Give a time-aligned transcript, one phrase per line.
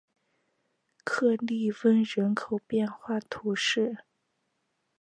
[1.03, 3.99] 克利翁人口变化图示